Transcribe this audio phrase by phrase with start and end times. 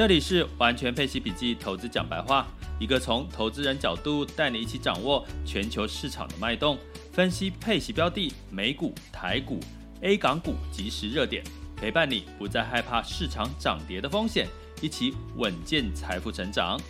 [0.00, 2.46] 这里是完全配息笔记投资讲白话，
[2.78, 6.78] 一个从投资人角度带你一起掌握全球市场的脉动，
[7.12, 9.60] 分析配息标的、美股、台股、
[10.00, 11.44] A 港股及时热点，
[11.76, 14.48] 陪伴你不再害怕市场涨跌的风险，
[14.80, 16.80] 一起稳健财富成长。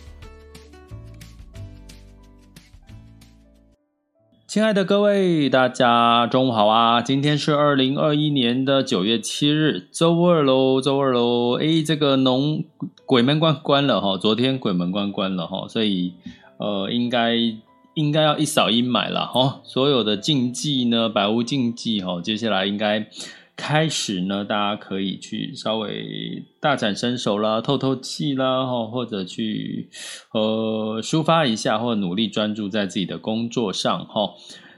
[4.51, 7.01] 亲爱的各位，大家中午好啊！
[7.01, 11.57] 今天是二零二一年的九月七日，周二喽，周二喽。
[11.57, 12.61] 哎，这个农
[13.05, 16.15] 鬼门关关了哈，昨天鬼门关关了哈，所以
[16.57, 17.37] 呃，应该
[17.93, 19.61] 应该要一扫阴霾了哈。
[19.63, 23.07] 所有的禁忌呢，百无禁忌哈，接下来应该。
[23.63, 29.87] 开始呢，大家可以去稍微大展身手啦，透透气啦，或者去
[30.33, 34.31] 呃抒发一下，或努力专注在自己的工作上哈。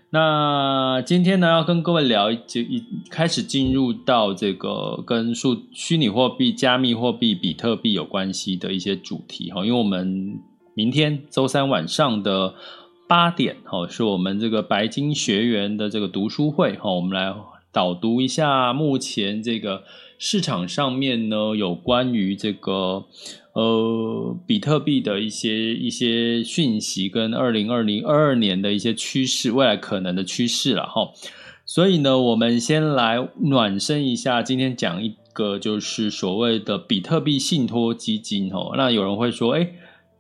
[0.10, 9.66] 那今天呢，要跟各位聊，就一开始进入到这个跟数虚拟货币、加密货币、比特币有关系的一些主题哈。
[9.66, 10.38] 因为我们
[10.76, 12.54] 明天周三晚上的
[13.08, 17.34] 八点哈，是我们这个白金学员的这个读书会哈，我们来。
[17.74, 19.84] 导读一下目前这个
[20.20, 23.06] 市场上面呢，有关于这个
[23.54, 31.10] 呃比特币的一些一些讯息，跟二零二零二二年的一些趋势，未来可能的趋势了哈。
[31.66, 38.74] 所以呢，我们先来暖身一下，今天讲一个就是所谓的比特币信托基金哦。
[38.78, 39.68] 那有人会说，哎，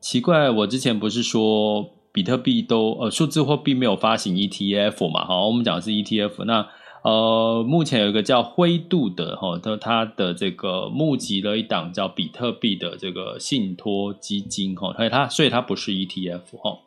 [0.01, 5.23] 奇怪，我之前不是说比特币都呃数字货币没有发行 ETF 嘛？
[5.23, 6.67] 好，我们讲的是 ETF 那。
[7.03, 16.79] 呃，目前有一个叫灰度的哈，它它的这个募集了一档叫比特币的这个信托基金哈，所以它所以它不是 ETF 哈，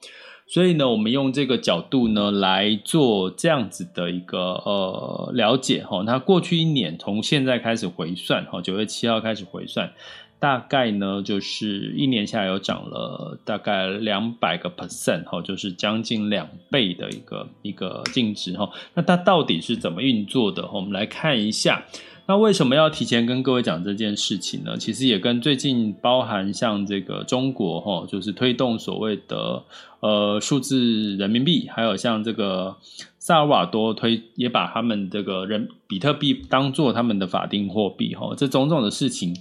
[0.47, 9.93] 所以呢，我们用这个角度呢来做这样子的一个呃了解哈，那过去一年从现在开始回算哈，九月七号开始回算。
[10.39, 18.71] 大概呢，就是一年下来有涨了大概两百个 percent 哈，就是将近两倍的一个一个净值哈。
[18.95, 20.69] 那它到底是怎么运作的？
[20.73, 21.85] 我们来看一下。
[22.29, 24.77] 那为什么要提前跟各位讲这件事情呢？
[24.77, 29.63] 其实也跟最近包含像这个中国哈，就是推动所谓的
[30.01, 32.77] 呃数字人民币，还有像这个
[33.19, 39.35] 萨尔瓦多推也把他们这个人比特币当做他们的法定货币哈，这种种的事情。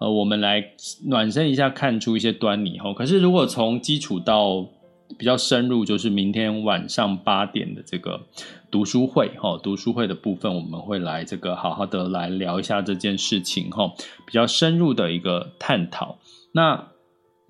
[0.00, 0.64] 呃，我们来
[1.08, 2.94] 暖身一下，看出一些端倪哈。
[2.94, 4.66] 可是，如果从基础到
[5.18, 8.22] 比较深入，就是明天晚上八点的这个
[8.70, 13.92] 读书会哈，读书会的部分，我们会来这个好好的来聊一下这件事情哈，
[14.26, 16.16] 比较深入的一个探讨。
[16.52, 16.88] 那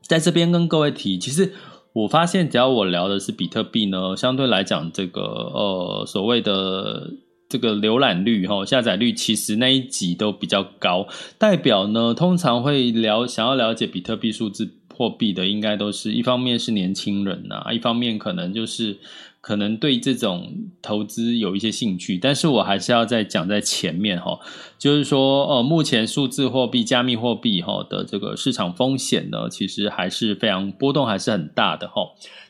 [0.03, 1.53] 在这边跟各位提，其实
[1.93, 7.11] 我发现，只要我聊的是比特币呢，相对来讲，这个呃所谓的。
[7.50, 11.06] 这个浏览率哈，下载率其实那一集都比较高，
[11.37, 18.97] 代表呢，通常会了想要了解比特币数字货币的，应该都是一方面是年轻人呐、一方面可能就是
[19.40, 20.52] 可能对这种
[20.82, 24.38] 投资有一些兴趣，但是我还是要再讲在前面哈，
[24.78, 32.02] 就是说呃，目前数字货币、加密货币哈的这个市场风险呢，其实还是非常波动，还是很大的哈。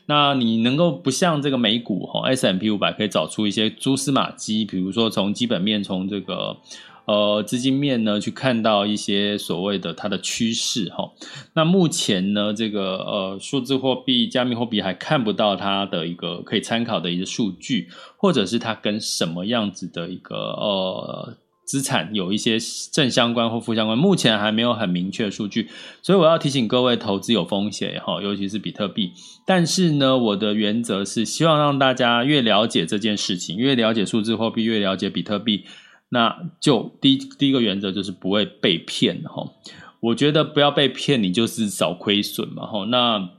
[0.07, 6.57] 那你能够不像这个美股哈 S M P 五百可以找出一些蛛丝马迹，比如说从基本面、从这个
[7.11, 11.11] 呃资金面呢去看到一些所谓的它的趋势哈。
[11.53, 21.37] 那目前呢，这个呃数字货币、加密货币还看不到它的一个可以参考的一个数据，或者是它跟什么样子的一个呃。
[21.63, 22.57] 资产有一些
[22.91, 25.69] 正相关或负相关，目前还没有很明确的数据，
[26.01, 29.13] 所以我要提醒各位，投资有风险哈，尤其是比特币。
[29.47, 35.63] 但是呢，我的原则是希望让大家越了解这件事情，越了解数字货币，越了解比特币，
[36.13, 39.49] 那就第第一个原则就是不会被骗哈。
[40.01, 42.85] 我觉得不要被骗，你就是少亏损嘛哈。
[42.85, 43.29] 那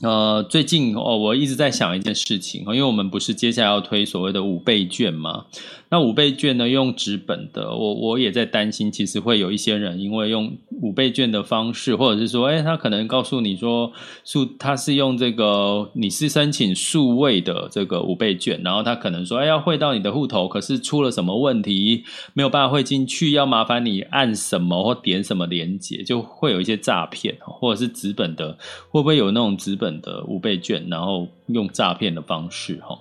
[0.00, 5.46] 呃，最近哦，我一直在想一件事情，因为我们不是接下来要推所谓的五倍券吗？
[5.90, 13.90] 那五倍券呢，用纸本的，我我也在担心，其实会有一些人因为用五倍券的方式，或者是说，哎，他可能告诉你说
[14.24, 28.56] 数，他是用这个，你是申请数位的这个五倍券，然后他可能说，哎，要汇到你的户头，可是出了什么问题，没有办法汇进去，要麻烦你按什么或点什么连接，就会有一些诈骗，或者是纸本的，
[28.90, 32.98] 会不会有那种纸本的五倍券，然后用诈骗的方式，哈，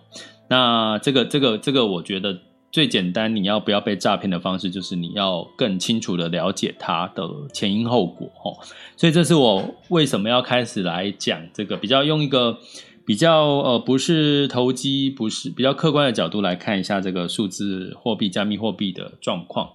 [0.50, 2.40] 那这个这个这个，我觉得。
[2.70, 7.24] 最简单，你要不要被诈骗的方式，就是你要更清楚的了解它的
[7.54, 8.54] 前因后果齁。
[8.98, 12.60] 所以这是我为什么要开始来讲这个，比较用一个
[13.06, 19.72] 比较呃不是投机，不是比较客观的角度来看一下这个数字货币、加密货币的状况。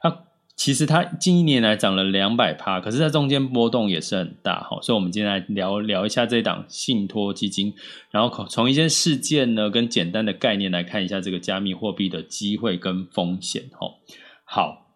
[0.00, 0.08] 它
[0.56, 7.74] 其实它近一年来涨了两百趴，可是它中间波动也是很大哈，所以我们今天来聊聊一下这档信托基金，
[8.10, 13.86] 然后从一些事件呢跟简单的概念来看一下这个加密货币的机会跟风险哈。
[14.44, 14.86] 好，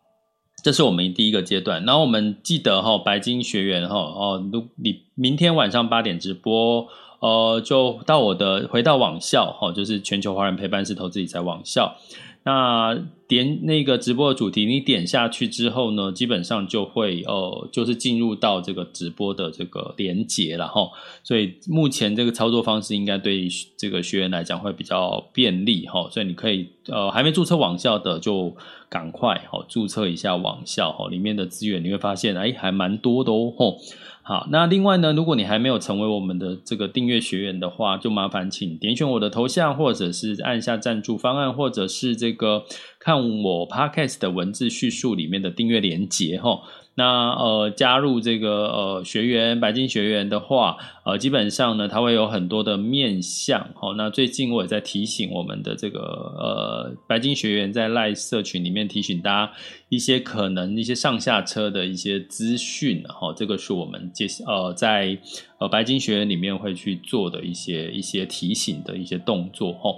[0.65, 4.43] 这是我们第一个阶段，然后我们记得哈，白金学员哈哦，
[4.83, 6.89] 你明天晚上八点直播，
[7.21, 11.97] 呃，就到我的回到网校哈，就是全球华人陪伴式投资理财网校。
[12.42, 12.98] 那
[13.28, 20.88] 点那个直播的主题，你点下去之后呢，基本上就会呃，就是进入到这个直播的这个连结了哈。
[21.22, 23.46] 所以目前这个操作方式应该对
[23.76, 26.08] 这个学员来讲会比较便利哈。
[26.10, 28.56] 所以你可以呃，还没注册网校的就
[28.88, 33.76] 赶快哈，注册一下网校哈，里面的资源你会发现哎，还蛮多的哦。
[34.22, 42.64] 好，那另外呢，如果你还没有成为我们的这个订阅学员的话，就麻烦请点选我的头像，或者是按下赞助方案，或者是这个
[43.00, 46.62] 看我 Podcast 的文字叙述里面的订阅连结吼。
[46.96, 53.69] 那呃，加入这个呃学员白金学员的话，呃，基本上呢，它会有很多的面向。
[53.81, 53.94] 哦。
[53.96, 59.52] 那最近我也在提醒我们的这个呃白金学员在赖社群里面提醒大家
[59.88, 63.02] 一些可能一些上下车的一些资讯。
[63.04, 65.16] 齁，这个是我们接呃在
[65.58, 69.70] 呃白金学员里面会去做的一些一些提醒的一些动作。
[69.82, 69.96] 哦。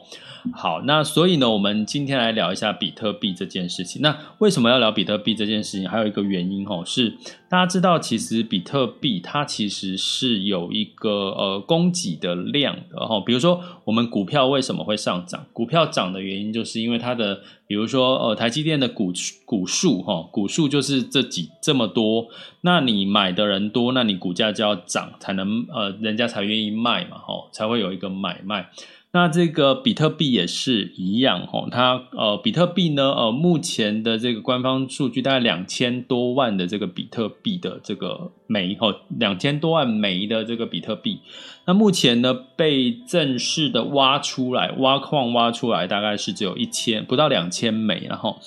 [0.53, 4.03] 好，那所以呢，我们今天来聊一下比特币这件事情。
[4.03, 5.89] 那为什么要聊比特币这件事情？
[5.89, 7.17] 还有一个原因哦，是
[7.49, 13.19] 大家知道，其实比特币它其实是有一个呃供给的量的哈。
[13.21, 15.47] 比如说，我们股票为什么会上涨？
[15.53, 19.13] 股票涨的原因就是因为它的，比如说呃台积电的股
[19.47, 22.29] 股数哈，股数就是这几这么多，
[22.61, 28.71] 那你买的人多，那你股价就要涨，才能呃人家才愿意卖嘛，哈，才会有一个买卖。
[29.15, 38.89] 那这个比特币也是一样哈，它呃，比特币呢，呃，目前的这个官方数据大概两千多万的这个比特币的这个枚哈，
[39.19, 41.21] 两千多万枚的这个比特币，
[41.67, 48.39] 那目前呢被正式的挖出来，挖矿挖出来大概是只有一千不到两千枚，然后。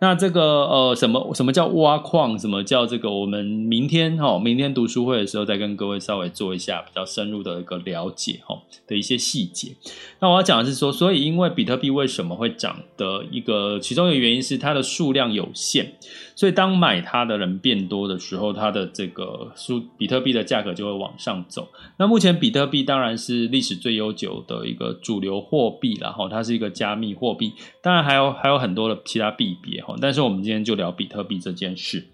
[0.00, 2.36] 那这个呃，什么什么叫挖矿？
[2.36, 3.08] 什么叫这个？
[3.08, 9.74] 我们明天哈，明天读书会的时候再跟各位稍微做一下比较深入的一个了解哈的一些细节。
[10.20, 15.94] 那我要讲的是说，所以因为比特币为什么会涨的一个其中一个原因是它的数量有限。
[16.34, 21.68] 所以，当买它的人变多的时候，它的这个数比特币的价格就会往上走。
[21.98, 27.52] 那目前比特币当然是历史最悠久的一个主流货币了哈，它是一个加密货币，
[27.82, 29.94] 当然还有还有很多的其他币别哈。
[30.00, 32.08] 但是我们今天就聊比特币这件事。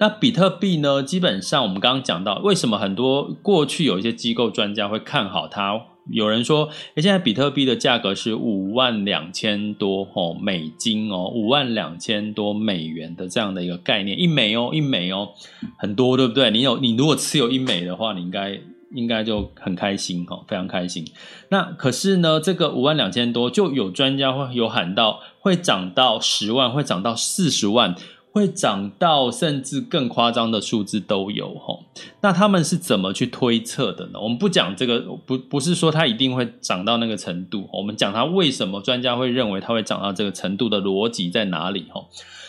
[0.00, 5.78] 那比特币呢，基本上我们刚刚讲到，为什么很多过去有一些机构专家会看好它？
[6.10, 15.28] 有人说，诶，现在比特币的价格是五万两千多哦美金哦，五万两千多美元的这样的一个概念，一枚哦，一枚哦，
[15.76, 16.50] 很多对不对？
[16.50, 18.58] 你有你如果持有一枚的话，你应该
[18.94, 21.04] 应该就很开心哦，非常开心。
[21.50, 27.94] 那可是呢，这个五万两千多，就有专家会有喊到，会涨到十万，会涨到四十万。
[28.32, 31.80] 会涨到甚至更夸张的数字都有哈，
[32.20, 34.20] 那他们是怎么去推测的呢？
[34.20, 42.06] 我们不讲这个，不不是说它一定会涨到那个程度，我们讲它为什么专家会认为它会涨到这个程度的逻辑在哪里哈。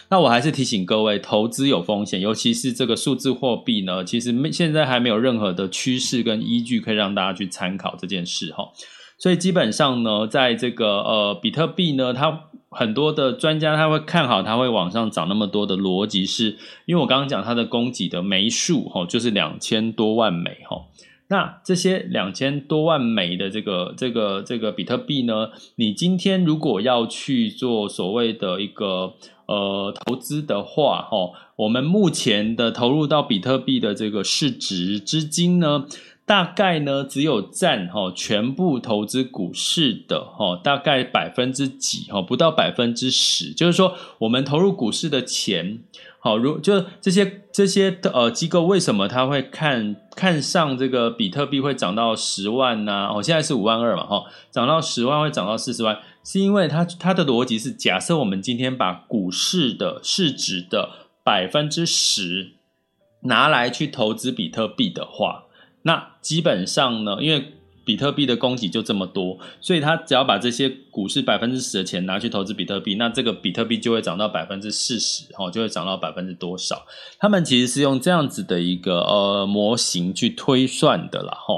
[0.10, 8.70] 那我还是提醒各位，投资有风险，尤其是这个数字货币呢，其实没现在还没有任何的趋势跟依据可以让大家去参考这件事哈。
[9.18, 12.51] 所以基本上呢，在这个呃比特币呢，它。
[12.72, 20.86] 很多的专家他会看好，它会往上涨那么多的逻辑是，因为我刚刚讲它的供给的枚数哈，就是两千多万枚哈。
[21.28, 29.14] 那这些两千多万枚的这个这个这个比特币呢，你今天如果要去做所谓的一个
[29.46, 35.86] 呃投资的话哈，我们目前的投入到比特币的这个市值资金呢，
[36.32, 45.84] 大概呢只有占哈全部投资股市的哈大概百分之几哈，不到百分之十，就是说我们投入股市的钱。
[46.20, 53.08] 好，如就这些这些呃机构为什么他会看看上这个比特币会涨到十万呢？
[53.08, 60.92] 哦，现在是五万二嘛，哈，涨到十万会涨到四十万，是因为它它的逻辑是假设我们今天把股市的市值的
[61.26, 62.52] 百分之十
[63.24, 65.44] 拿来去投资比特币的话，
[65.84, 76.86] 那基本上呢，因为比特币的供给就这么多，所以他只要把这些股市百分之十的钱拿去投资比特币，那这个比特币就会涨到百分之四十，哈，就会涨到百分之多少？
[77.20, 81.56] 他们其实是用这样子的一个呃模型去推算的啦，哈。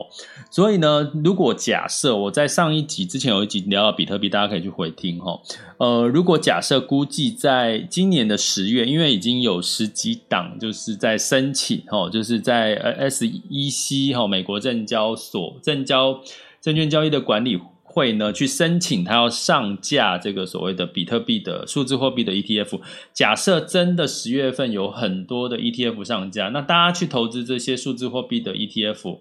[0.50, 5.42] 所以呢，如果假设我在上一集之前有一集聊到比特币，大家可以去回听哦。
[5.78, 16.13] 呃，如果假设估计在今年的十月，因为已经有十几档就是在申请哦，就是在呃 SEC 哈美国证交所证交
[16.62, 22.82] 证券交易的管理会呢去申请，它要上架这个所谓的比特币的数字货币的 ETF。
[23.14, 29.20] 假设真的十月份有很多的 ETF 上架，那大家去投资这些数字货币的 ETF。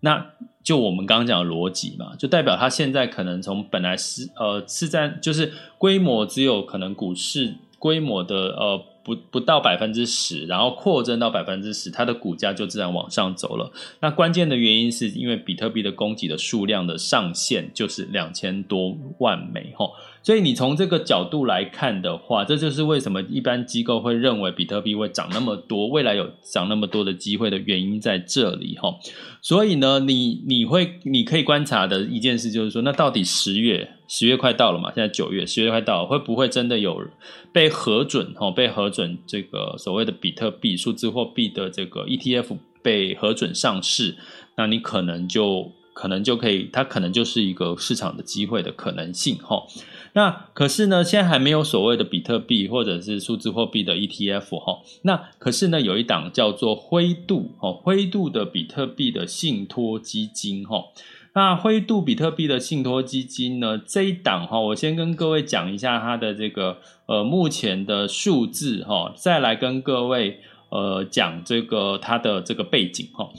[0.00, 13.70] 那就我们刚刚讲的逻辑嘛，就代表它现在可能从本来是呃是在就是规模只有可能股市规模的呃不不到百分之十，然后扩增到百分之十，它的股价就自然往上走了。
[14.00, 19.92] 那关键的原因是因为比特币的供给的数量的上限就是两千多万枚吼。
[20.24, 28.98] 所以你从这个角度来看的话，这就是为什么一般机构会认为比特币会涨那么多，未来有涨那么多的机会的原因在这里哈。
[29.42, 34.90] 所以呢，你你会你可以观察的一件事就是说，那到底十月十月快到了嘛？
[34.94, 37.06] 现在九月十月快到了，会不会真的有
[37.52, 38.50] 被核准哈？
[38.50, 44.16] 被核准这个所谓的比特币数字货币的这个 ETF 被核准上市，
[44.56, 49.62] 那你可能就可能就可以，它可能就是一个市场的机会的可能性哈。
[50.14, 54.78] 那可是呢，现在还没有所谓的比特币或者是数字货币的 ETF 哈。
[55.02, 60.84] 那可是呢，有一档叫做灰度哈，灰度的比特币的信托基金哈。
[61.34, 73.30] 那灰度比特币的信托基金呢，这一档哈，我先跟各位讲一下它的这个呃目前的数字哈，再来跟各位呃讲这个它的这个背景哈。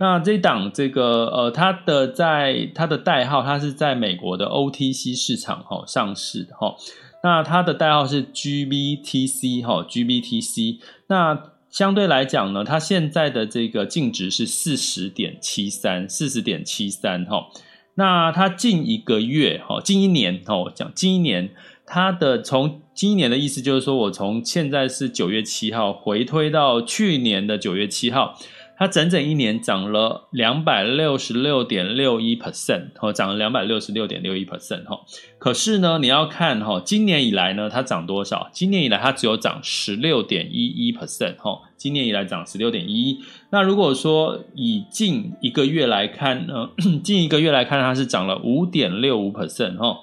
[0.00, 6.74] 那这档这个呃，它的在它的代号，它是在美国的 OTC 市场哈上市的哈。
[7.22, 10.78] 那它的代号是 GBTC 哈，GBTC。
[11.08, 17.48] 那相对来讲呢，它现在的这个净值是四十点七三，四十点七三哈。
[17.96, 21.50] 那它近一个月哈，近一年哈，我讲近一年，
[21.84, 28.34] 它的从今年的意思就是说，我从现在是九月七号回推到去年的九月七号。
[28.80, 34.98] 它整整一年涨了两百六十六点六一 percent，哦，涨了两百六十六点六一 percent，哈。
[35.38, 38.48] 可是呢，你要看哈，今年以来呢，它涨多少？
[38.54, 41.60] 今年以来它只有涨十六点一一 percent，哈。
[41.76, 43.20] 今年以来涨十六点一一。
[43.50, 46.70] 那如果说以近一个月来看呢，
[47.04, 49.94] 近一个月来看，它是涨了五点六五 percent，哈。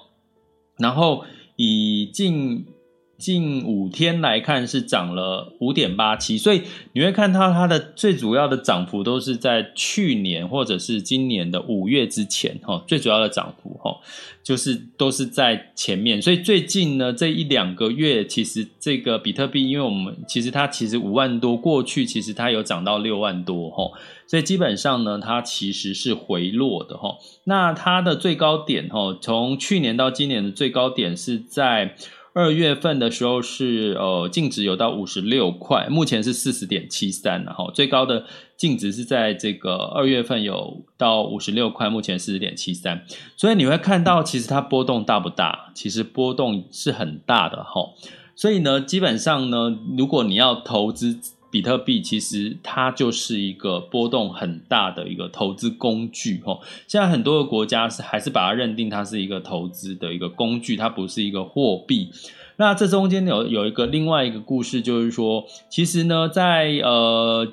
[0.78, 1.24] 然后
[1.56, 2.64] 以近
[3.18, 13.96] 近五天来看是涨了五点八七，所以你会看到它的最主要的涨幅都是在去年或者是今年的五月之前哈，最主要的涨幅哈，
[14.44, 16.22] 就是都是在前面。
[16.22, 23.90] 所以最近呢这一两个月，其实这个比特币，因为我们其实它其实五万多，过去其实它有涨到六万多哈，
[24.28, 27.16] 所以基本上呢它其实是回落的哈。
[27.42, 31.96] 那它的最高点哈，从去年到今年的最高点是在。
[32.34, 38.24] 二月份的时候是呃净值有到五十六块，目前是四十点七三，然后最高的
[38.56, 43.04] 净值是在这个二月份有到五十六块，目前四十点七三，
[43.36, 45.70] 所以你会看到其实它波动大不大？
[45.74, 47.90] 其实波动是很大的哈，
[48.36, 51.18] 所以呢，基本上呢，如果你要投资。
[51.50, 56.60] 比特币其实它就是一个波动很大的一个投资工具，吼。
[56.86, 62.10] 现在很多的国家是还是把它认定它是一个投资的一个工具，它不是一个货币。
[62.56, 67.52] 那这中间有有一个另外一个故事，就是说，其实呢，在呃。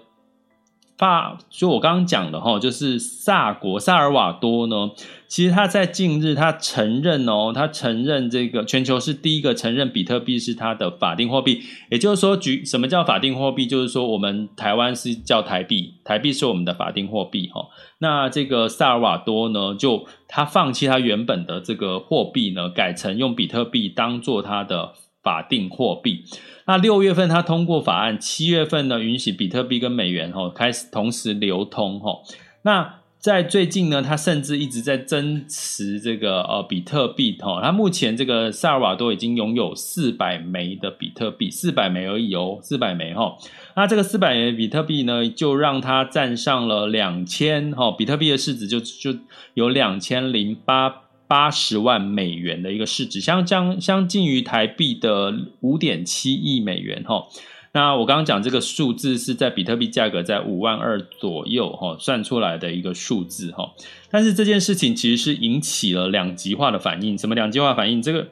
[0.97, 4.91] 发就我刚刚讲的哈，就是萨国萨尔瓦多呢，
[5.27, 11.61] 其实他在近日他承认哦，他承认这个全球是第一个承认比特币是他的法定货币，
[11.91, 13.67] 也就是说，举什么叫法定货币？
[13.67, 17.67] 就是说我们台湾是叫台币，台币是我们的法定货币哈。
[17.99, 24.93] 那这个萨尔瓦多呢，就他放弃他原本的这个货币呢，改成用比特币当做他的。
[25.25, 26.23] 法定货币，
[26.67, 32.19] 那六月份它通过法案，七月份呢允许比特币跟美元哈开始同时流通哈。
[32.63, 37.59] 那在最近呢，他甚至一直在增持这个呃比特币哈。
[37.59, 43.35] 他目前这个萨尔瓦多已经拥有四百枚的比特币，四百枚而已哦，四百枚哈。
[43.75, 49.17] 那这个四百枚比特币呢，就让他站上了两千哈，比特币的市值就就
[49.55, 57.27] 有两千零八八十万美元的一个市值，相将相近于台币的五点七亿美元哈。
[57.73, 63.73] 那我刚刚讲这个数字是在比特币价格在五万二左右哈算出来的一个数字哈，
[64.09, 67.17] 但是这件事情其实是引起了两极化的反应。
[67.17, 68.01] 什么两极化反应？
[68.01, 68.29] 这个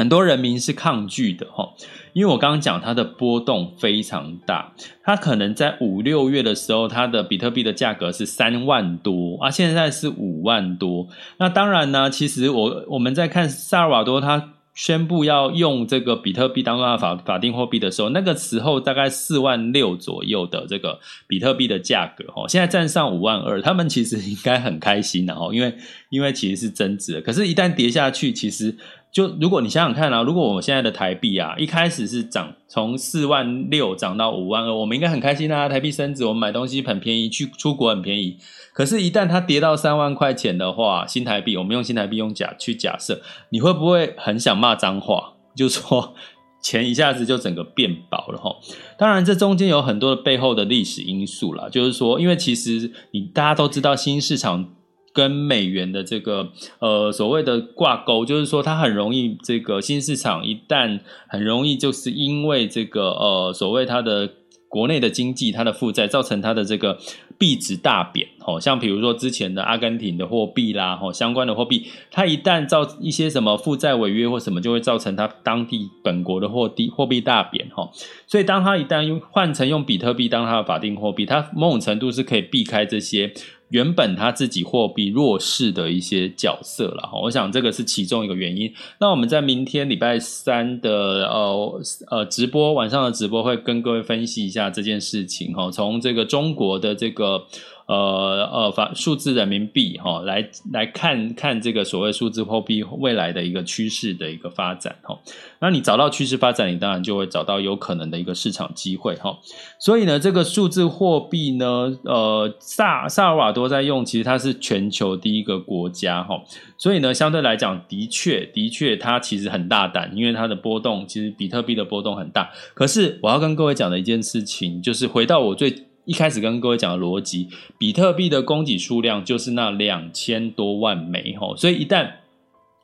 [0.00, 1.74] 很多人民是抗拒的哈，
[2.14, 4.72] 因为我刚刚讲它的波动非常大，
[5.04, 11.06] 它可能在五六月的时候，它的比特币的价格是三万多啊，现在是五万多。
[11.36, 14.54] 那当然呢，其实我我们在看萨尔瓦多它。
[14.72, 25.74] 宣布要用这个比特币当做法法定货币的时候，那个时候大概四万六左右的这个比特币的价格，哦，现在站上五万二，他们其实应该很开心的，哦，因为
[26.08, 28.74] 因为其实是增值的，可是，一旦跌下去，其实。
[29.12, 38.38] 就如果你想想看啊，如果我们现在的台币啊，一开始是涨从四万六涨到五万二，我们应该很开心啊，台币升值，我们买东西很便宜，去出国很便宜。
[38.72, 45.32] 可是，一旦它跌到三万块钱的话，新台币，我们用新台币用假去假设，你会不会很想骂脏话？
[45.56, 46.14] 就说
[46.62, 48.54] 钱一下子就整个变薄了哈。
[48.96, 54.68] 当然，这中间有很多的背后的历史因素啦，就是说，因为其实你大家都知道，新市场。
[55.12, 64.30] 跟美元的这个呃所谓的挂钩，就是说它很容易这个新市场一旦很容易就是因为这个呃所谓它的
[64.68, 66.96] 国内的经济它的负债造成它的这个
[67.36, 77.90] 币值大贬，哦，像比如说之前的阿根廷的货币啦，哦相关的货币，它一旦造一些什么负债违约或什么，就会造成它当地本国的货币货币大贬，哈，
[78.28, 83.32] 所以当它一旦用换成用比特币当它的法定货币，它某种程度是可以避开这些。
[83.70, 88.72] 原本他自己货币弱势的一些角色了，我想这个是其中一个原因。
[89.00, 97.44] 那我们在明天礼拜三的呃呃直播晚上的直播会跟各位分析一下这件事情哈，从这个中国的这个。
[97.90, 105.18] 呃呃，法数字人民币哈，来来看看这个所谓数字货币未来的一个趋势的一个发展哈。
[105.58, 109.36] 那你找到趋势发展，你当然就会找到有可能的一个市场机会哈。
[109.80, 116.40] 所以呢，这个数字货币呢，呃，萨萨尔瓦多在用，其实它是全球第一个国家哈。
[116.78, 122.52] 所以呢，相对来讲，的确的确，它其实很大胆，因为它的波动其实比特币的波动很大。
[122.72, 125.74] 可是我要跟各位讲的一件事情，就是回到我最。
[126.06, 132.10] 一开始跟各位讲的逻辑，比特币的供给数量就是那两千多万枚吼，所以一旦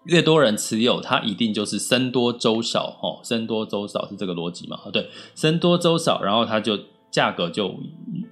[0.04, 4.78] 越多人持有，它一定就是僧多粥少吼，僧多粥少是这个逻辑嘛？
[4.92, 6.78] 对，僧多粥少，然后它就
[7.10, 7.74] 价格就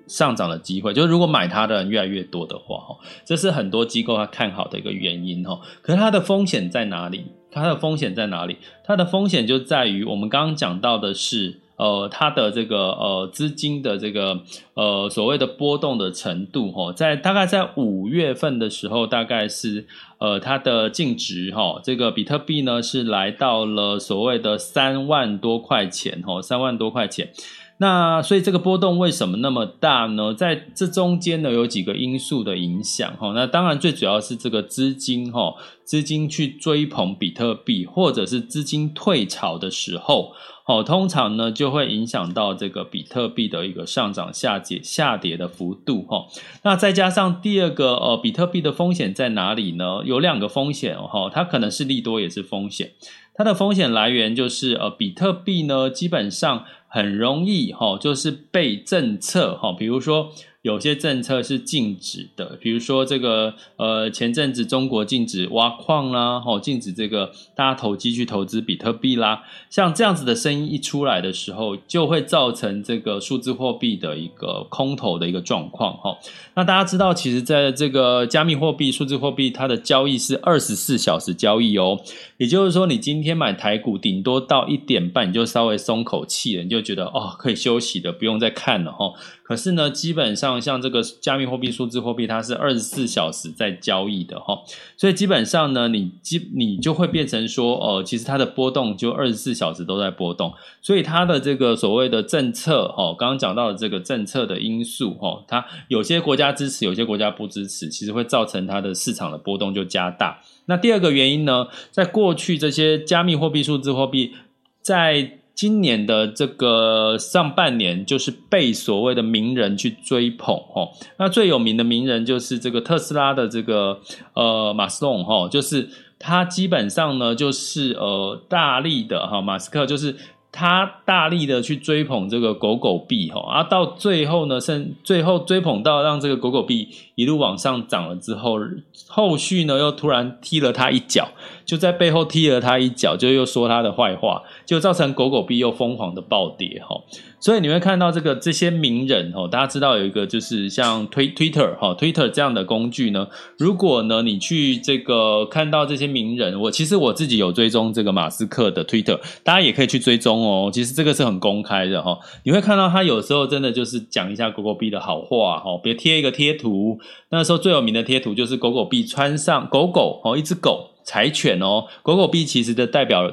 [0.06, 5.60] 上涨的机会，就是如果买它的人越来越多的话吼，这是很多机构它看好的一个原因吼。
[5.82, 7.24] 可是它的风险在哪里？
[7.50, 8.58] 它的风险在哪里？
[8.84, 11.62] 它的风险就在于我们刚刚讲到的是。
[11.76, 14.40] 呃，它的这个呃资金的这个
[14.74, 19.84] 呃所谓的波动的程度哈，在大概在五月份的时候，大概是
[20.18, 27.32] 呃它的净值哈，这个比特币呢是来到了所谓的三万多块钱哈，三万多块钱。
[27.78, 30.32] 那所以这个波动为什么那么大呢？
[30.32, 33.32] 在这中间呢有几个因素的影响哈。
[33.34, 40.32] 那当然最主要是这个资金哈，资金去追捧比特币，或者是资金退潮的时候。
[40.66, 46.26] 好，通常呢就会影响到这个比特币的一个上涨、下跌、下跌的幅度哈。
[46.62, 50.00] 那再加上第二个呃，比特币的风险在哪里呢？
[50.06, 52.92] 有两个风险哈，它可能是利多也是风险。
[53.34, 60.32] 它的风险来源就是呃，比特币呢基本上很容易哈，就是被政策哈，比如说。
[60.64, 76.16] 有些政策是禁止的，比如说这个呃，前阵子中国禁止挖矿啦，吼，禁止这个大家投机去投资比特币啦，像这样子的声音一出来的时候，就会造成这个数字货币的一个空头的一个状况，哈。
[76.54, 82.00] 那大家知道，其实在这个加密货币、数字货币，它的交易是二十四小时交易哦，
[82.38, 89.12] 也就是说，你今天买台股，顶多到一点半，你就稍微松口气了，你就觉得哦，可以休息的，不用再看了，哈。
[89.46, 94.58] 可是呢，基本上像这个加密货币、数字货币，它是二十四小时在交易的哈，
[94.96, 110.40] 所以基本上呢，你基你就会变成说，呃，其实它的波动就二十四小时都在波动，所以它的这个所谓的政策哦，刚刚讲到的这个政策的因素哈，它有些国家支持，有些国家不支持，其实会造成它的市场的波动就加大。
[110.64, 114.32] 那第二个原因呢，在过去这些加密货币、数字货币
[114.80, 120.90] 在今年的这个上半年，就是被所谓的名人去追捧哦。
[121.18, 124.00] 那最有名的名人就是这个特斯拉的这个
[124.34, 125.88] 呃马斯隆哈，就是
[126.18, 130.16] 他基本上呢就是呃大力的哈马斯克就是。
[130.56, 138.60] 他大力的去追捧这个狗狗币哈，啊，到最后呢，甚最后追捧到让这个狗狗币一路往上涨了之后，
[139.08, 141.28] 后续呢又突然踢了他一脚，
[141.64, 147.00] 就在背后踢了他一脚，就又说他的坏话，就造成狗狗币又疯狂的暴跌哈。
[147.44, 153.28] 所以你会看到这个这些名人哦，大家知道有一个就是像推 Twitter 哈 Twitter 这样的工具呢，
[153.58, 160.70] 如果呢你去这个看到这些名人，我其实我自己有追踪这个马斯克的 Twitter，大家也可以去追踪哦。
[160.72, 166.98] 其实这个是很公开的哈，你会看到他有时候真的就是讲一下狗狗币的好话哈，别贴一个贴图。
[167.28, 173.30] 那时候最有名的贴图就是狗狗币穿上狗狗哦，一只狗柴犬哦，狗狗币其实的代表。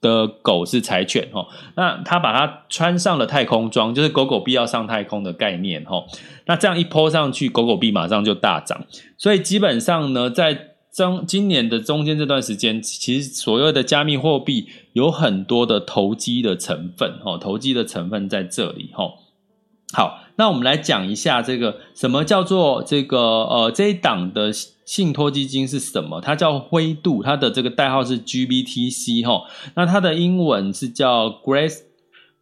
[0.00, 6.04] 的狗是柴犬哦，那他把它穿上了太空装，就是狗狗币要上太空的概念哦。
[6.46, 8.84] 那这样一泼上去，狗狗币马上就大涨。
[9.16, 19.14] 所以基本上呢，在中今年的中间这段时间，其实所有的加密货币有很多的投机的成分哦，投机的成分在这里哦。
[19.92, 24.52] 好，那我们来讲一下这个什么叫做这个呃这一档的。
[24.86, 26.20] 信托基金是什么？
[26.20, 29.42] 它叫灰度，它的这个代号是 GBTC 哈。
[29.74, 31.80] 那它的英文是叫 Grace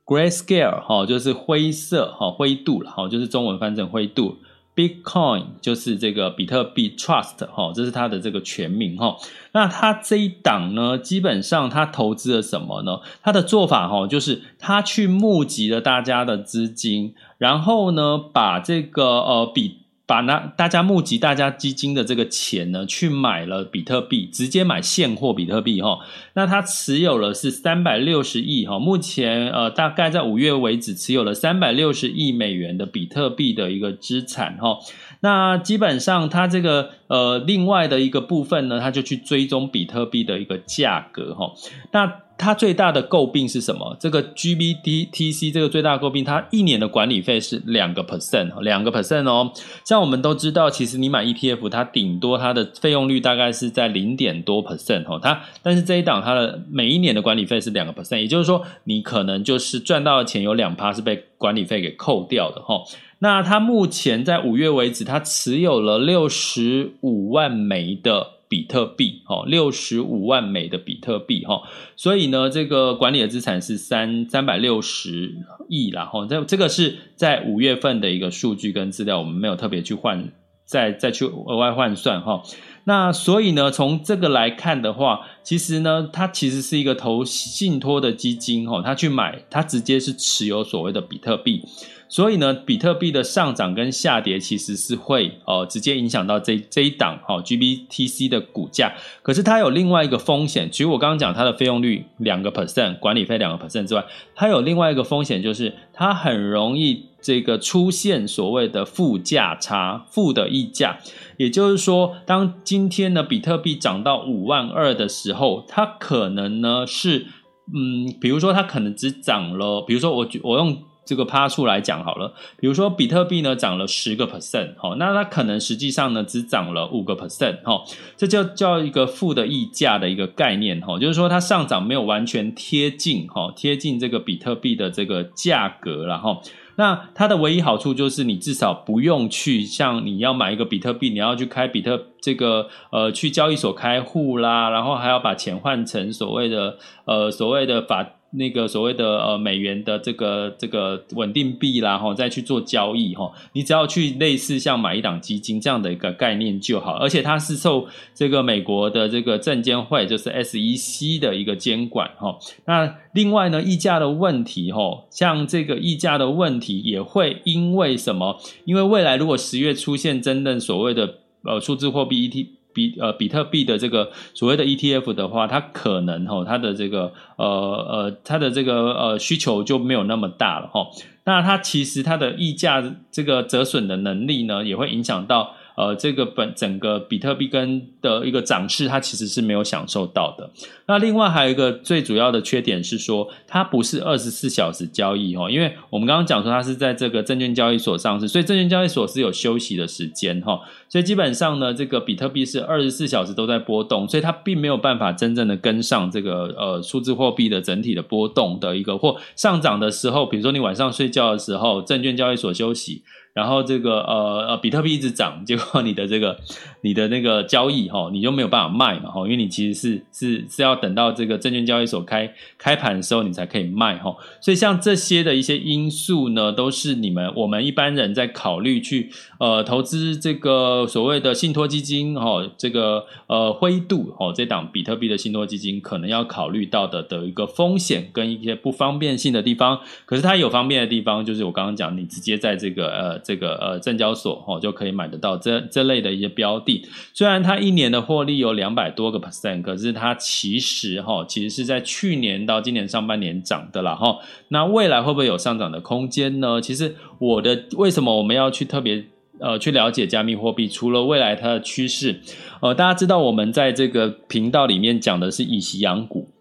[0.04, 4.36] Grayscale 哈，就是灰色哈灰度了哈，就是中文翻成灰度。
[4.76, 9.16] Bitcoin 就是这个比特币 Trust 哈，这是它的这个全名哈。
[9.52, 13.00] 那它这一档呢，基本上它投资了什么呢？
[13.22, 19.83] 它的做法哈，就是它去募集了大家的资金，然后呢，把这个呃比。
[20.14, 25.98] 把那大家募集大家基金的这个钱呢，去买了比特币，直接买现货比特币哈。
[26.34, 34.78] 那他持有了是三百六十亿哈，目前呃大概在五月为止持有了三百六十亿美元的比特币的一个资产哈。
[35.24, 41.50] 那基本上它这个呃另外的一个部分呢，它就去追踪比特币的一个价格哈。
[41.92, 43.96] 那它最大的诟病是什么？
[43.98, 49.50] 这个 GBTC 这个最大的诟病，它一年的管理费是两个 percent，两个 percent 哦。
[49.84, 55.18] 像我们都知道，其实你买 ETF，它顶多它的费用率大概是在零点多 percent 哦。
[55.22, 62.82] 它但是这一档它的每一年的管理费是两个 percent，也就是说你可能就是赚到的钱有两趴是被管理费给扣掉的哈。
[63.24, 68.32] 那他目前在五月为止，他持有了六十五万枚的。
[68.46, 71.62] 比特币，哈，六十五万枚的比特币，哈，
[71.96, 75.34] 所以呢，这个管理的资产是三三百六十
[75.68, 80.28] 亿然后，这这个是在五月份的一个数据跟资料，我们没有特别去换，
[80.66, 82.42] 再再去额外换算，哈，
[82.84, 91.62] 那所以呢，从这个来看的话，其实呢，它其实是一个投信托的基金，哈，它去买，它直接是持有所谓的比特币。
[92.06, 98.92] 所以呢，比特币的上涨跟下跌其实是会呃直接影响到这这一档哦 GBTC 的股价。
[99.22, 104.04] 可是它有另外一个风险，其实我刚刚讲它的费用率两个 percent，管理费两个 percent 之外，
[104.36, 110.98] 它有另外一个风险，就是它很容易这个出现所谓的负价差、负的溢价。
[111.38, 117.26] 也就是说，当今天呢比特币涨到五万二的时候，它可能呢是
[117.74, 120.78] 嗯，比如说它可能只涨了，比如说我我用。
[121.06, 127.84] 这个趴数来讲好了，比如说比特币呢涨了十个 percent，哈，那它可能实际上呢只涨了五个 percent，哈，
[128.16, 136.40] 这就叫一个负的溢价的一个概念，哈，就是说它上涨没有完全贴近，哈，贴近这个比特币的这个价格，然后。
[136.76, 148.06] 那它的唯一好处就是，你至少不用去像你要买一个比特币，你要去开比特这个呃去交易所开户啦，然后还要把钱换成所谓的呃所谓的法。
[148.36, 162.36] 那个所谓的呃美元的这个这个稳定币啦，哈，再去做交易哈，你只要去类似像买一档基金这样的一个概念就好，而且它是受这个美国的这个证监会就是 SEC 的一个监管哈。
[162.66, 168.38] 那另外呢，溢价的问题哈，像这个溢价的问题也会因为什么？
[168.64, 172.46] 因为未来如果十月出现真正所谓的呃数字货币 ET。
[172.74, 180.86] 比呃比特币的这个所谓的 ETF 的话，它可能哈、它的这个呃呃它的这个呃需求就没有那么大了哈、
[181.24, 190.50] 那它其实它的溢价这个折损的能力呢，也会影响到呃这个本整个比特币跟的一个涨势，它其实是没有享受到的。
[190.86, 213.02] 那另外还有一个最主要的缺点是说，它不是二十四小时交易哈，因为我们刚刚讲说它是在这个证券交易所上市，所以证券交易所是有休息的时间哈，所以基本上呢，这个比特币是二十四小时都在波动，所以它并没有办法真正的跟上这个呃数字货币的整体的波动的一个或上涨的时候，比如说你晚上睡觉的时候，证券交易所休息。
[213.34, 216.38] 然后这个呃呃，比特币一直涨，结果你的这个
[216.84, 224.14] 你的那个交易哈，你就没有办法卖嘛哈，因为你其实是是是要等到这个证券交易所开开盘的时候，你才可以卖哈。
[224.40, 239.80] 所以像这些的一些因素呢，都是你们我们一般人在考虑去呃投资这个所谓的信托基金哈，这个呃灰度哈这档比特币的信托基金可能要考虑到的的一个风险跟一些不方便性的地方。
[240.04, 243.14] 可是它有方便的地方，就是我刚刚讲，你直接在这个呃。
[243.24, 246.73] 这个呃，证交所哦，就可以买得到这这类的一些标的。
[247.12, 254.18] 虽然它一年的获利有两百多个 percent，可是它其实哈，其实是在去年到今年上半年涨的啦哈。
[254.48, 256.60] 那未来会不会有上涨的空间呢？
[256.60, 259.04] 其实我的为什么我们要去特别
[259.38, 260.68] 呃去了解加密货币？
[260.68, 262.20] 除了未来它的趋势，
[262.60, 266.33] 呃，大家知道我们在这个频道里面讲的是以息养股。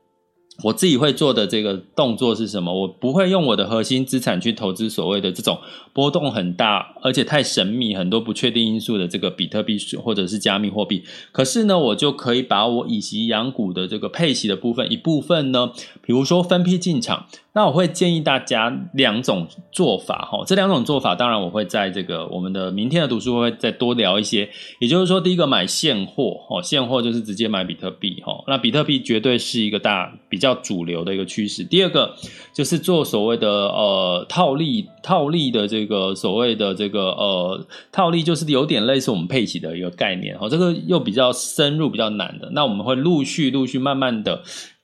[0.62, 2.72] 我自己会做的这个动作是什么？
[2.72, 5.58] 我不会用我的核心资产去投资所谓的这种
[5.94, 11.04] 波动很大而且太神秘、很多不确定因素的这个比特币或者是加密货币。
[11.32, 15.72] 可是呢，我就可以把我以息养股的这个配息的部分一部分呢，
[16.04, 17.26] 比如说分批进场。
[17.56, 24.50] 那我会建议大家两种做法哈，这两种做法当然我会在这个我们的明天的读书会再多聊一些。
[24.80, 31.64] 也就是说，第一个买现货哈，现货就是直接买比特币哈，那比特币绝对是一个大比较主流的一个趋势。
[31.64, 32.16] 第二个
[32.54, 44.42] 就是做所谓的呃套利套利的这个所谓的这个呃套利，就是有点类似我们配息的一个概念哈，这个又比较深入比较难的，那我们会陆续陆续慢慢的。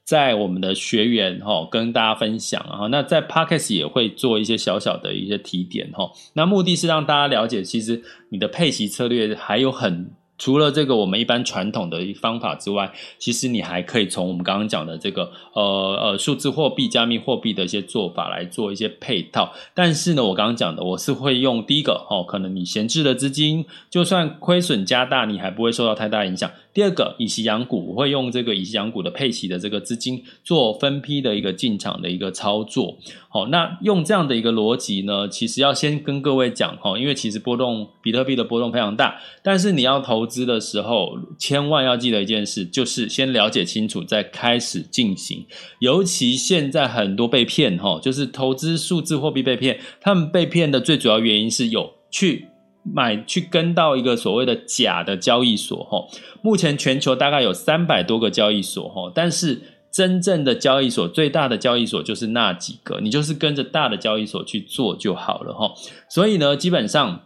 [0.09, 10.09] 在我们的学员哈，跟大家分享啊，那在 Podcast 也会做一些小小的一些提点哈，那目的是让大家了解，其实你的配息策略还有很。
[10.39, 15.61] 除了这个我们一般传统的方法之外，其实你还可以从我们刚刚讲的这个呃
[16.01, 19.53] 呃数字货币、加密货币的一些做法来做一些配套。
[19.75, 26.49] 但是呢，我刚刚讲的，我是会用第一个哦，可能你闲置的资金，就算亏损加大，你还不会受到太大影响。
[26.73, 32.95] 第二个，以息养股，我会用这个以息养股的配息的这个资金做分批的一个进场的一个操作。
[33.31, 45.45] 好，那用这样的一个逻辑呢，其实要先跟各位讲哈，因为其实波动比特币的波动非常大，但是你要投资的时候，千万要记得一件事，就是先了解清楚再开始进行。
[45.79, 52.47] 尤其现在很多被骗哈，就是投资数字货币被骗，他们被骗的最主要原因是有去。
[52.91, 56.07] 买去跟到一个所谓的假的交易所哈，
[56.41, 59.61] 目前全球大概有三百多个交易所哈，但是
[59.91, 65.73] 真正的交易所最大的交易所就是那几个，你就是跟着大的交易所去做就好了哈。
[66.09, 67.21] 所以呢，基本上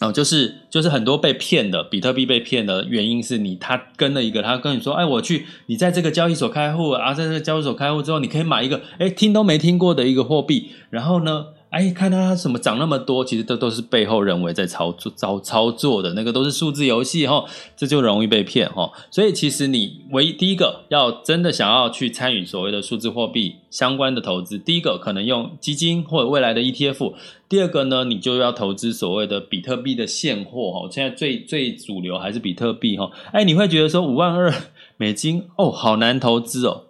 [0.00, 11.46] 哦，就是就是很多被骗的比特币被骗的原因是你他跟了一个，他跟你说，哎，我去你在这个交易所开户啊，在这个交易所开户之后，你可以买一个哎听都没听过的一个货币，然后呢。
[11.72, 18.92] 哎，看它什么涨那么多，其实这都是背后人为在操作、操操作的那个都是数字游戏哈，这就容易被骗哈。
[19.10, 27.14] 所以其实你唯一第一个要真的想要去参与所谓的数字货币相关的投资，第一个可能用基金或者未来的 ETF，
[27.48, 30.88] 第二个呢，你就要投资所谓的比特币的现货哈。
[30.90, 33.10] 现在最最主流还是比特币哈。
[33.32, 34.52] 哎，你会觉得说五万二
[34.98, 36.82] 美金哦，好难投资哦。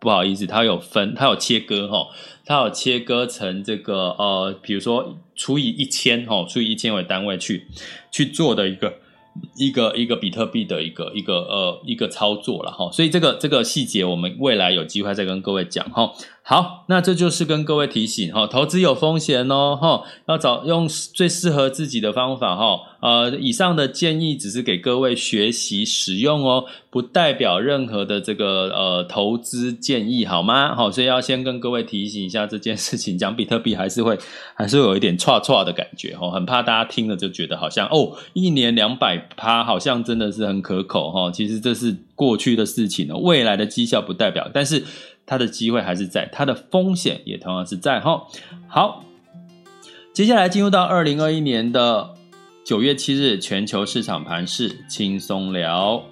[0.00, 2.06] 不好意思，它有分，它有切割哈，
[2.44, 7.66] 它有切割成这个呃，比如说除以一千哈，除以一千为单位去
[8.10, 8.94] 去做的一个
[9.56, 16.12] 一个一个比特币的一个一个呃一个操作了哈，所以这个这个细节我们未来有机会再跟各位讲哈。
[16.50, 22.80] 好，那这就是跟各位提醒哈，投资有风险哦哈，要找用最适合自己的方法哈。
[23.00, 30.74] 呃，以上的建议只是给各位学习使用哦，不代表任何的这个呃投资建议好吗？
[30.74, 33.18] 好，所以要先跟各位提醒一下这件事情。
[33.18, 34.18] 讲比特币还是会
[34.54, 41.30] 还是会有一点剉剉的感觉哈，很怕大家听了就觉得好像哦，一年两百趴好像真的是很可口哈。
[41.30, 44.82] 其实这是过去的事情了，未来的绩效不代表，但是。
[45.28, 48.22] 它的机会还是在，它的风险也同样是在哈。
[48.66, 49.04] 好，
[50.14, 52.14] 接下来进入到二零二一年的
[52.64, 56.02] 九月七日全球市场盘势轻松聊。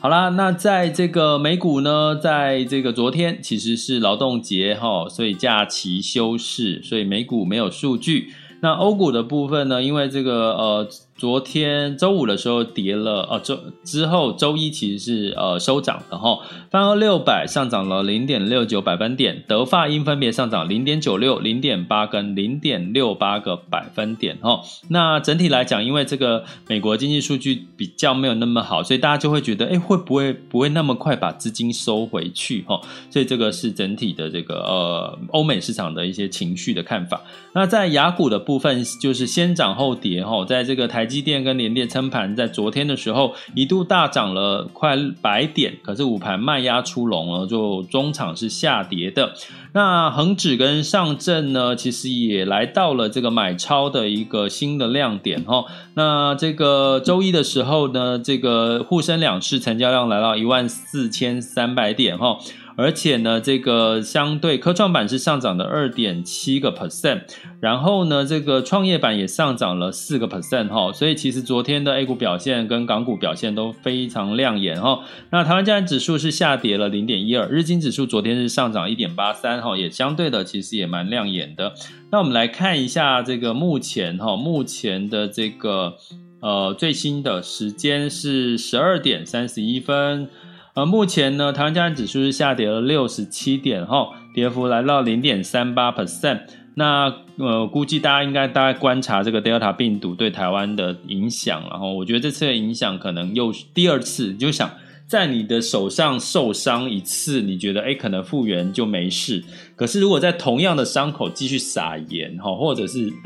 [0.00, 8.34] 好啦，那在这个美股呢，在这个昨天其实是劳动节哈，所以假期休市，所以美股没有数据。
[8.60, 10.88] 那欧股的部分呢，因为这个呃。
[11.22, 24.62] 昨天周五的时候跌了，呃，周之后周一其实是呃收涨的哈，泛欧六百上涨了零点六九百分点，德发英分别上涨零点九六、零点八跟零点六八个百分点哈。
[24.88, 32.80] 那整体来讲，因为这个美国经济数据比较没有那么好，所以大家就会觉得，哎，会不会不会那么快把资金收回去哈？
[33.10, 37.22] 所以这个是整体的这个呃欧美市场的一些情绪的看法。
[37.52, 49.34] 那在雅股的部分，就是先涨后跌哈，在这个台积电跟联电撑盘，在昨天的时候一度大涨了快百点，可是午盘卖压出笼了，就中场是下跌的。
[49.74, 55.66] 那恒指跟上证呢，其实也来到了这个买超的一个新的亮点哈。
[55.94, 62.38] 那这个周一的时候呢，这个沪深两市成交量来到一万四千三百点哈。
[62.76, 67.22] 而且呢，这个相对科创板是上涨的二点七个 percent，
[67.60, 75.00] 然后呢，这个创业板也上涨了四个 percent 哈，所以其实昨天的 A 股表现跟港股表现都非常亮眼哈。
[75.30, 81.74] 那台湾加权指数是下跌了零点一二，日经指数昨天是上涨一点八三哈，也相对的其实也蛮亮眼的。
[82.10, 85.94] 那我们来看一下这个目前哈，目前的这个
[86.40, 90.28] 呃最新的时间是十二点三十一分。
[90.74, 96.40] 而目前呢，台湾加权指数是下跌了六十七点，哈，跌幅来到零点三八 percent。
[96.74, 104.70] 那呃，估计大家应该大概观察这个 Delta 病毒对台湾的影响，然后我觉得这次的影响可能又第二次，你就想
[105.06, 109.44] 在你的手上受伤一次，你觉得诶可能复原就没事。
[109.82, 113.12] 可是如果在同样的伤口继续撒盐，哈，或者是。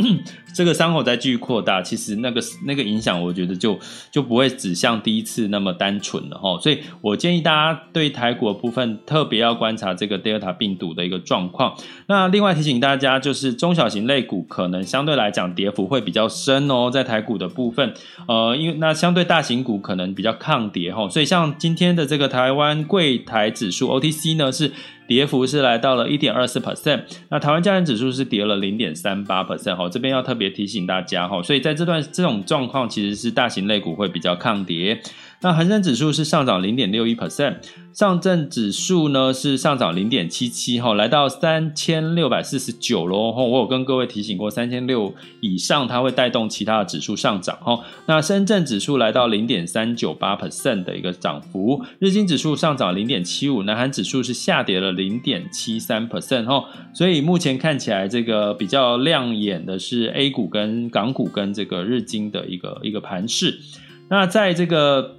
[0.57, 3.79] 这个伤口再继续扩大，其实那个那个影响，我觉得就
[4.11, 6.59] 就不会只像第一次那么单纯了哈。
[6.59, 11.77] 所以我建议大家对台股的部分特别要观察这个 Delta 病毒的一个状况。
[12.07, 17.93] 那另外提醒大家，就是中小型类股可能相对来讲跌幅会比较深哦，在台股的部分，
[18.27, 21.07] 呃，因为那相对大型股可能比较抗跌哈。
[21.07, 24.73] 所以像今天的这个台湾柜台指数 OTC 呢是。
[25.07, 35.01] 跌幅是来到了一点二四 percent，那台湾加权指数是跌了零点三八 percent 哈，这边要特别提醒大家哈，所以在这段这种状况，其实是大型类股会比较抗跌。
[35.43, 37.57] 那恒生指数是上涨零点六一 percent，
[37.93, 43.43] 上证指数呢是上涨零点七七哈，来到三千六百四十九喽哈。
[43.43, 47.79] 我有跟各位提醒过，三千六以上它会带动其他的指数上涨哈。
[48.07, 56.65] 那深圳指数来到零点三九八 percent 的一个涨幅，日经指数上涨零点七五，南韩指数是下跌了零点七三 percent 哈。
[56.95, 63.61] 所以目前看起来，这个比较亮眼的是 A 股跟港股跟这个日经的一个一个盘势。
[64.09, 65.15] 那在这个。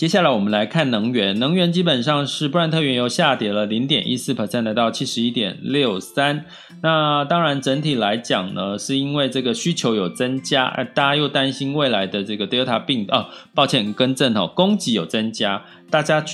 [0.00, 6.46] 接下来我们来看能源，能源基本上是布兰特原油下跌了零点一四 percent，来到七十一点六三。
[6.82, 16.24] 那当然整体来讲呢，是因为这个需求有增加，而大家又担心未来的这个 Delta 病哦，抱歉更正哦，供给有增加，大家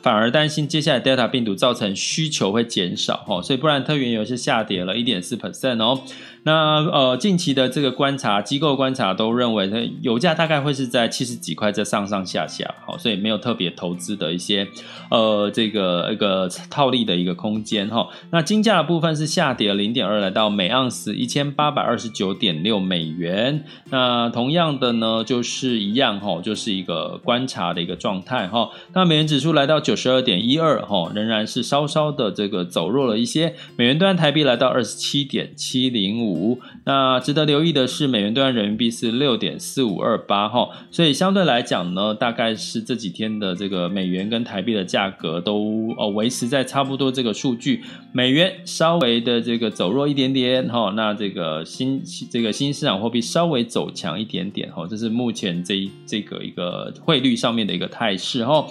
[0.00, 6.00] 反而担心接下来 Delta 病毒造成需求会减少哈，所以布兰特原油是下跌了一点四 percent 哦。
[6.46, 14.68] 那呃，近期的这个观察机构观察都认为，它油价大概会是在七十几块，在上上下下，好，所以没有特别投资的一些
[15.10, 18.08] 呃这个一个套利的一个空间哈。
[18.30, 23.64] 那金价的部分是下跌零点二，来到每盎司一千八百二十九点六美元。
[23.90, 28.70] 那同样的呢，就是一样哈，就是一个观察的一个状态哈。
[28.94, 33.56] 那美元指数来到九十二点一二哈，仍然是稍稍的这个走弱了一些。
[33.74, 36.35] 美元兑台币来到二十七点七零五。
[36.84, 58.66] 那值得留意的是，美元兑换人民币是六点四五二八哈，所以相对来讲呢，大概是这几天的这个美元跟台币的价格都呃维持在差不多这个数据，美元稍微的这个走弱一点点哈，那这个新这个新市场货币稍微走强一点点哈，这是目前这这个一个汇率上面的一个态势哈。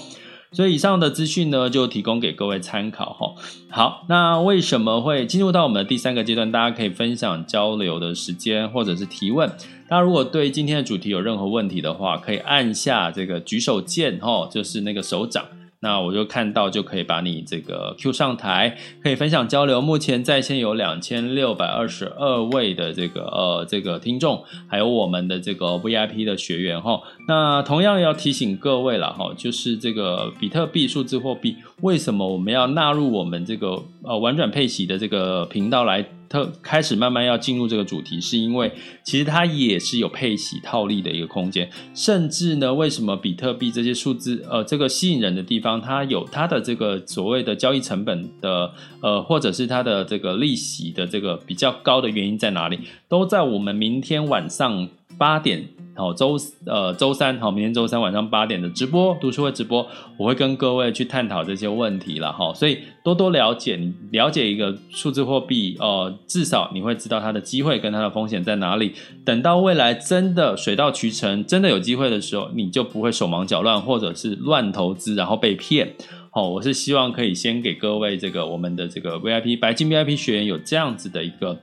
[0.55, 3.35] 所以以上的资讯呢，就提供给各位参考哈。
[3.69, 6.49] 好，那为什么会进入到我们的第三个阶段？
[6.49, 9.49] 大家可以分享交流的时间，或者是提问。
[9.89, 15.43] 大家如果对今天的主题有任何问题的话，可以按下这个举手键哈，就是那个手掌。
[15.85, 19.79] 那我就看到就可以把你这个 Q 上台，可以分享交流。
[19.79, 26.99] 目前在线有两千六百二十二位的这个呃这个听众，还有我们的这个 VIP 的学员哈。
[27.27, 36.03] 那同样要提醒各位了哈，就是这个比特币数字货币，为什么我们要纳入我们这个呃玩转配息的这个频道来？
[36.29, 38.71] 特开始慢慢要进入这个主题，是因为
[39.03, 52.79] 其实它也是有配息套利的一个空间，甚至呢，为什么比特币这些数字呃这个吸引人的地方，它有它的这个所谓的交易成本的呃，或者是它的这个利息的这个比较高的原因在哪里？
[53.07, 59.87] 都在我们明天晚上八点好，周呃周三好，明天周三晚上八点的直播读书会直播，
[60.17, 62.53] 我会跟各位去探讨这些问题了哈。
[62.53, 68.91] 所以多多了解，你了解一个数字货币，呃，至少你会知道它的机会跟它的风险在哪里。
[69.23, 75.93] 等到未来真的水到渠成，真的有机会的时候，你就不会手忙脚乱，或者是乱投资然后被骗。
[76.29, 81.57] 好，我是希望可以先给各位这个我们的这个 VIP 白金 VIP 学员有这样子的一个。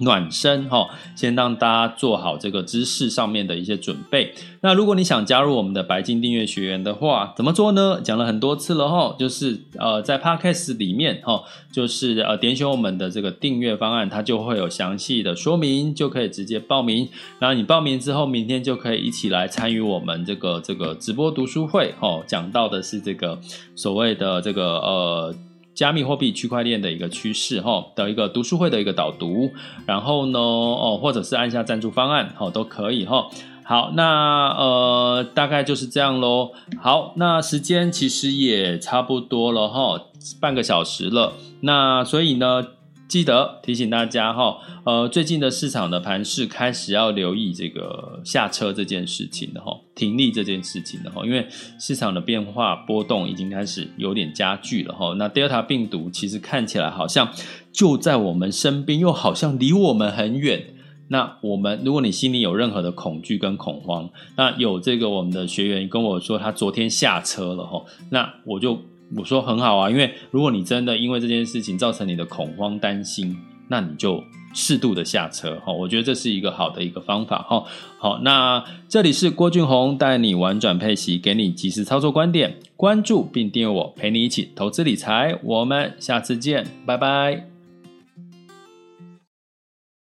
[0.00, 4.32] 暖身哈，先让大家做好这个知识上面的一些准备。
[4.60, 8.00] 那如果你想加入我们的白金订阅学员的话，怎么做呢？
[8.02, 11.42] 讲了很多次了哈，就是呃在 Podcast 里面哈，
[11.72, 17.08] 就是呃点选我们的这个订阅方案，它就会有详细的说明，就可以直接报名。
[17.38, 23.38] 然后你报名之后，明天就可以一起来参与我们这个这个直播读书会哈，讲到的是这个
[23.74, 25.34] 所谓的这个呃。
[25.78, 29.52] 加密货币、区块链的一个趋势，哈的一个读书会的一个导读，
[29.86, 33.28] 然后呢，哦，或者是按下赞助方案，哦，都可以，哈。
[33.62, 36.50] 好，那呃，大概就是这样喽。
[36.80, 40.02] 好，那时间其实也差不多了，哈，
[40.40, 41.34] 半个小时了。
[41.60, 42.66] 那所以呢，
[43.08, 51.46] 记得提醒大家哈，呃，最近的市场的盘势开始要留意这个下车这件事情的哈，停利这件事情的哈，因为
[51.80, 55.14] 市场的变化波动已经开始有点加剧了哈。
[55.14, 57.32] 那 Delta 病毒其实看起来好像
[57.72, 60.74] 就在我们身边，又好像离我们很远。
[61.08, 68.78] 那我们如果你心里有任何的恐惧跟恐慌，那有这个我们的学员跟我说他昨天下车了哈，那我就。
[69.16, 73.36] 我说很好啊，因为如果你真的因为这件事情造成你的恐慌担心，
[73.68, 74.22] 那你就
[74.54, 75.72] 适度的下车哈。
[75.72, 77.64] 我觉得这是一个好的一个方法哈。
[77.98, 85.38] 好，那这里是郭俊宏带你玩转配息，给你及时操作观点，关注并订阅我，陪你一起投资理财。
[85.42, 87.57] 我们下次见，拜拜。